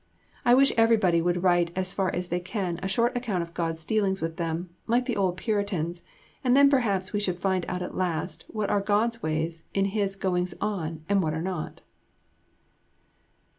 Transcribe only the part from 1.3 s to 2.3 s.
write as far as